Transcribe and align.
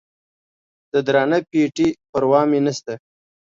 د 0.91 0.93
درانه 1.07 1.39
پېټي 1.49 1.87
پروا 2.11 2.41
مې 2.49 2.59
نسته 2.65 2.93